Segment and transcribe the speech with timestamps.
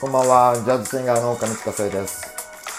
[0.00, 2.22] こんばんは、ジャズシンガーの上近生です。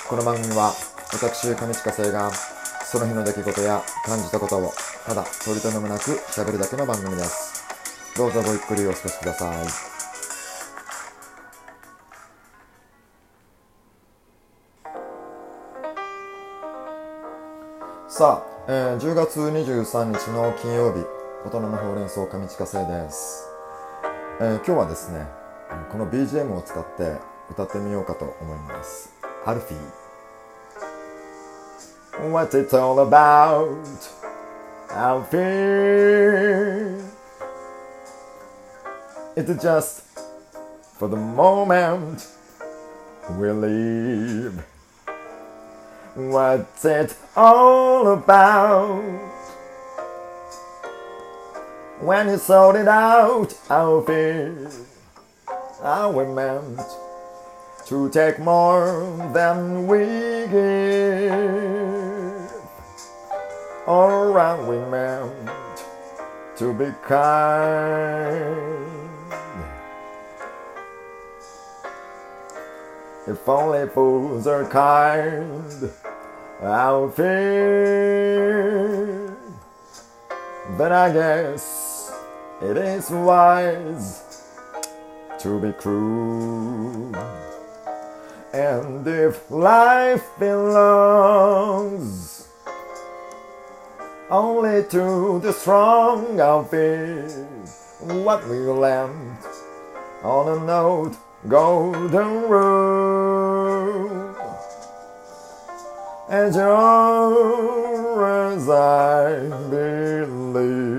[0.08, 0.72] この番組は、
[1.12, 4.72] 私、上近生が、その日の出来事や感じたことを、
[5.06, 7.68] ただ、取り留めもなく喋るだけの番組です。
[8.16, 9.68] どうぞごゆっくりお過ごしください。
[18.08, 21.06] さあ、えー10月23日の金曜日、
[21.46, 23.46] 大人のほうれん草上近生です。
[24.40, 25.39] えー今日はですね、
[25.92, 27.18] この BGM を使って
[27.52, 29.14] 歌ってみようかと思います。
[29.46, 30.10] アルフィー。
[32.32, 33.70] What's it all about?
[34.90, 35.38] Alfie.
[39.36, 40.04] It's just
[40.98, 42.28] for the moment
[43.38, 44.66] we live.
[46.16, 49.02] What's it all about?
[52.02, 54.89] When you sold it out, Alfie.
[55.82, 56.82] Are we meant
[57.86, 60.06] to take more than we
[60.52, 61.32] give?
[63.88, 65.50] Or are we meant
[66.58, 68.60] to be kind?
[73.26, 75.90] If only fools are kind,
[76.62, 78.50] I'll fear.
[80.78, 82.12] But I guess
[82.62, 84.29] it is wise
[85.40, 87.16] to be cruel.
[88.54, 92.10] And if life belongs
[94.30, 97.24] only to the strong, I'll be
[98.02, 99.38] what we land
[100.24, 101.16] on a note
[101.48, 104.36] golden rule.
[106.28, 110.99] As sure as I believe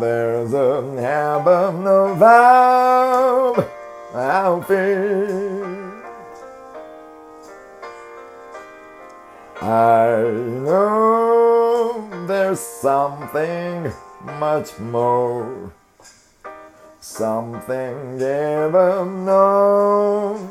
[0.00, 3.68] there's a heaven above,
[4.14, 5.86] I'll be.
[9.62, 10.22] I
[10.64, 13.92] know there's something
[14.38, 15.72] much more,
[17.00, 20.50] something even known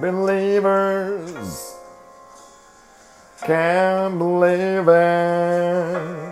[0.00, 1.76] believers
[3.42, 6.25] can believe in.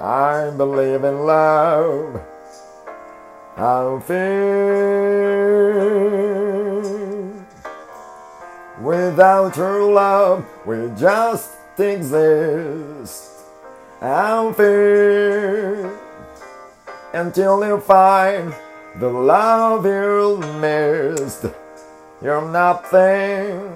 [0.00, 2.22] I believe in love.
[3.56, 4.40] I feel
[8.80, 13.44] without your love, we just exist.
[14.00, 15.92] I feel
[17.12, 18.54] until you find
[18.98, 21.44] the love you missed.
[22.22, 23.74] You're nothing.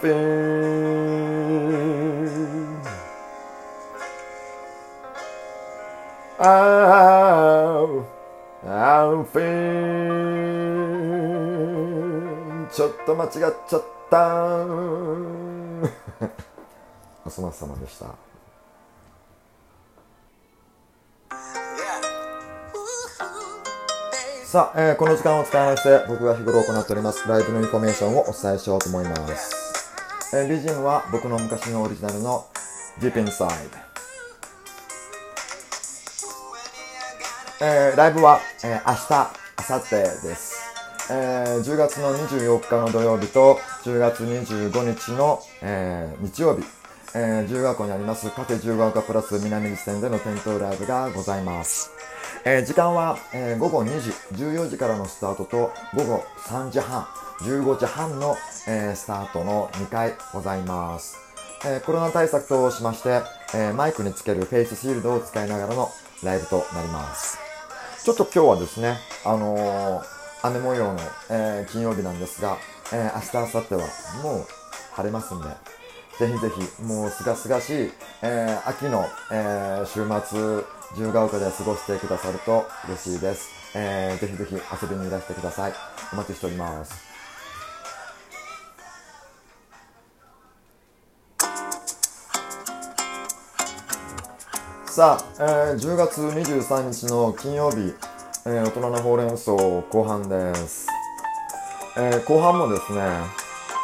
[0.00, 0.38] Feel.
[6.38, 8.06] I'll,
[8.66, 9.38] I'll feel
[12.70, 14.66] ちょっと間違っちゃった。
[17.24, 18.06] おそ松様でした。
[24.44, 29.94] さあ、えーこの時間を使いまして僕が日頃行っておりますライブのインフォメーションをお伝えしようと思います、
[30.34, 32.46] えー、BGM は僕の昔のオリジナルの
[32.98, 33.87] Deep Inside
[37.60, 39.90] えーライブは、えー明日、明後日
[40.26, 40.56] です。
[41.10, 46.62] えー10月の24日の土曜日と10月25日の、えー日曜日、
[47.14, 51.90] えー自由が丘にありますカフェ自由が丘プラス南口店での店頭ライブがございます。
[52.44, 57.06] えー時間は、えー午後2時、14時からのスタートと午後3時半、
[57.40, 58.36] 15時半の、
[58.68, 61.16] えースタートの2回ございます。
[61.64, 63.22] えーコロナ対策としまして、
[63.52, 65.90] えーマイクにつけるフェイスシールドを使いながらの
[66.22, 67.47] ライブとなります。
[68.08, 68.96] ちょっと今日はですね、
[69.26, 70.02] あのー
[70.42, 72.56] 雨模様の、えー金曜日なんですが、
[72.90, 73.80] えー明日、明後日は
[74.22, 74.46] もう
[74.94, 75.48] 晴れますんで、
[76.18, 83.50] ぜひぜひ、もうすがすがしい、えー秋の、えー週末、自由が丘で過ごしてくださると嬉しいです。
[83.74, 85.74] えーぜひぜひ遊びにいらしてください。
[86.14, 87.07] お待ちしております。
[94.90, 97.94] さあ、えー10月23日の金曜日、
[98.46, 100.88] えー大人のほうれん草後半です、
[101.96, 103.00] えー後半もですね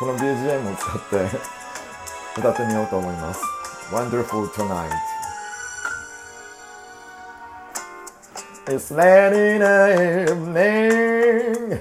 [0.00, 1.38] この BGM を使って
[2.38, 3.42] 歌ってみようと思います
[3.92, 4.90] Wonderful Tonight
[8.66, 11.80] It's late in the evening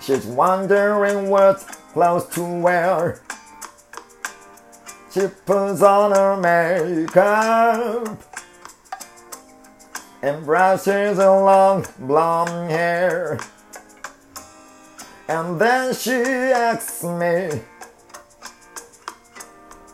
[0.00, 1.60] She's wondering what
[1.92, 3.20] clothes to wear
[5.14, 8.20] She puts on her makeup
[10.20, 13.38] and brushes her long blonde hair.
[15.28, 17.62] And then she asks me,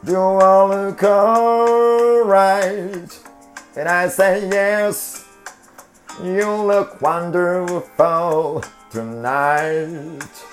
[0.07, 2.41] Do I look alright?
[3.77, 5.23] And I say, Yes,
[6.23, 10.50] you look wonderful tonight.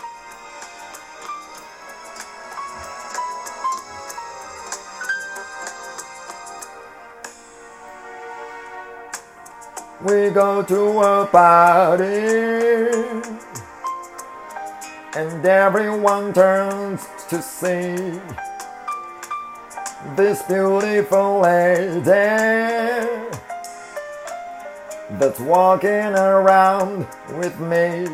[10.00, 12.06] We go to a party
[15.16, 18.20] and everyone turns to see
[20.16, 22.06] this beautiful lady
[25.18, 27.08] that's walking around
[27.40, 28.06] with me.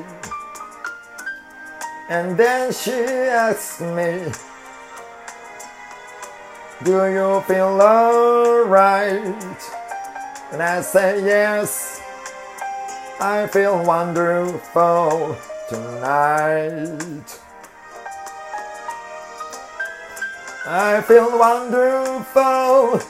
[2.08, 4.32] And then she asks me,
[6.86, 9.74] Do you feel alright?
[10.54, 12.00] And I say yes,
[13.20, 15.36] I feel wonderful
[15.68, 17.40] tonight.
[20.68, 23.02] I feel wonderful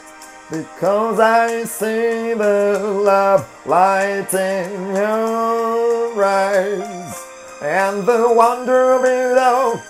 [0.49, 7.13] because I see the love light in your eyes.
[7.61, 9.81] And the wonder below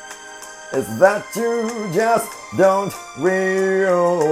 [0.73, 4.23] is that you just don't realize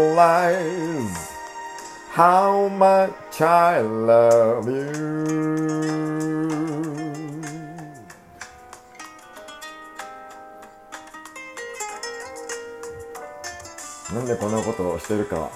[2.14, 4.82] how much I love you.
[14.14, 15.50] なんでこんなことをしてるか。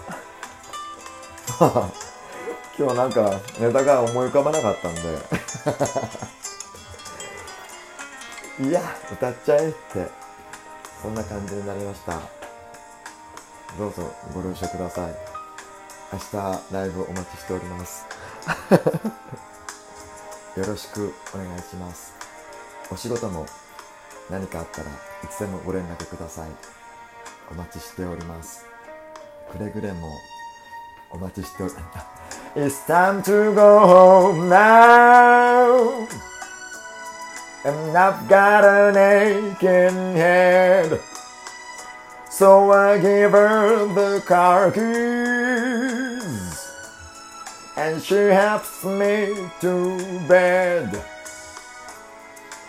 [2.79, 5.01] 今日なんかネタが思い浮かばなかったんで。
[8.69, 8.81] いや
[9.11, 10.09] 歌っちゃえって。
[11.01, 12.13] そんな感じになりました。
[13.77, 15.34] どうぞご了承ください。
[16.13, 16.35] 明日
[16.71, 18.05] ライブお待ちしております。
[20.55, 22.13] よろしくお願いします。
[22.91, 23.45] お仕事も
[24.29, 24.91] 何かあったらい
[25.29, 26.49] つでもご連絡ください。
[27.51, 28.65] お待ちしております。
[29.51, 30.19] くれぐれも
[31.11, 32.05] お待ちしております
[32.55, 36.07] It's time to go home now.
[37.65, 41.01] And I've got an aching head.
[42.29, 45.44] So I give her the car keys
[47.77, 49.97] And she helps me to
[50.27, 51.03] bed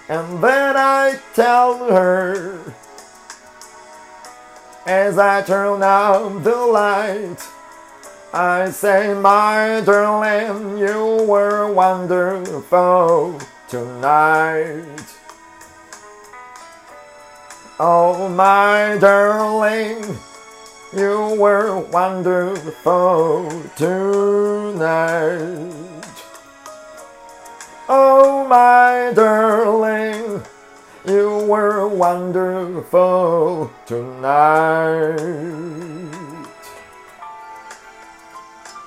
[0.08, 2.60] And then I tell her
[4.86, 7.42] as I turn out the light,
[8.32, 15.02] I say, my darling, you were wonderful tonight.
[17.80, 20.04] Oh, my darling,
[20.94, 25.72] you were wonderful tonight.
[27.88, 30.42] Oh, my darling,
[31.06, 35.16] you were wonderful tonight.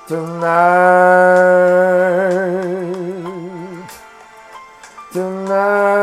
[0.07, 0.69] Tonight.
[5.11, 5.98] Tonight.